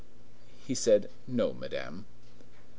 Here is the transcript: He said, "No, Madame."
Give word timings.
He 0.65 0.73
said, 0.73 1.11
"No, 1.27 1.53
Madame." 1.53 2.05